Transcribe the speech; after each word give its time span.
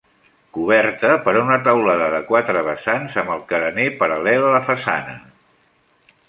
Coberta 0.57 1.09
per 1.27 1.33
una 1.41 1.57
teulada 1.67 2.07
de 2.13 2.21
quatre 2.31 2.63
vessants 2.69 3.19
amb 3.25 3.35
el 3.37 3.45
carener 3.53 3.87
paral·lela 4.01 4.49
a 4.49 4.55
la 4.57 4.63
façana. 4.73 5.15